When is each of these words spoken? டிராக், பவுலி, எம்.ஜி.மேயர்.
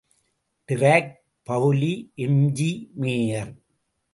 டிராக், 0.69 1.11
பவுலி, 1.49 2.11
எம்.ஜி.மேயர். 2.15 3.53